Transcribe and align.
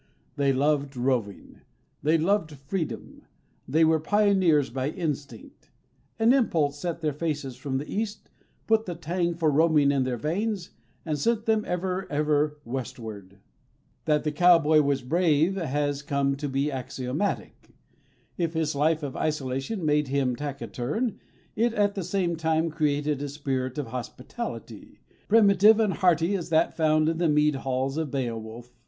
They 0.35 0.51
loved 0.51 0.97
roving; 0.97 1.61
they 2.01 2.17
loved 2.17 2.53
freedom; 2.53 3.21
they 3.67 3.85
were 3.85 3.99
pioneers 3.99 4.71
by 4.71 4.89
instinct; 4.89 5.69
an 6.17 6.33
impulse 6.33 6.79
set 6.79 7.01
their 7.01 7.13
faces 7.13 7.55
from 7.55 7.77
the 7.77 7.85
East, 7.87 8.27
put 8.65 8.87
the 8.87 8.95
tang 8.95 9.35
for 9.35 9.51
roaming 9.51 9.91
in 9.91 10.01
their 10.03 10.17
veins, 10.17 10.71
and 11.05 11.19
sent 11.19 11.45
them 11.45 11.63
ever, 11.67 12.11
ever 12.11 12.57
westward. 12.65 13.37
That 14.05 14.23
the 14.23 14.31
cowboy 14.31 14.81
was 14.81 15.03
brave 15.03 15.55
has 15.55 16.01
come 16.01 16.35
to 16.37 16.49
be 16.49 16.71
axiomatic. 16.71 17.69
If 18.39 18.53
his 18.55 18.73
life 18.73 19.03
of 19.03 19.15
isolation 19.15 19.85
made 19.85 20.07
him 20.07 20.35
taciturn, 20.35 21.19
it 21.55 21.75
at 21.75 21.93
the 21.93 22.03
same 22.03 22.35
time 22.37 22.71
created 22.71 23.21
a 23.21 23.29
spirit 23.29 23.77
of 23.77 23.89
hospitality, 23.89 24.99
primitive 25.27 25.79
and 25.79 25.93
hearty 25.93 26.35
as 26.35 26.49
that 26.49 26.75
found 26.75 27.07
in 27.07 27.19
the 27.19 27.29
mead 27.29 27.57
halls 27.57 27.97
of 27.97 28.09
Beowulf. 28.09 28.73